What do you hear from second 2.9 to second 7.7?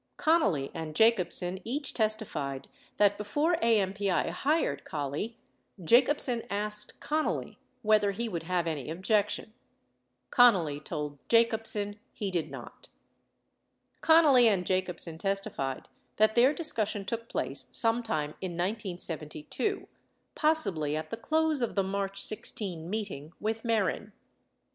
that before AMPI hired Collie, Jacobsen asked Connally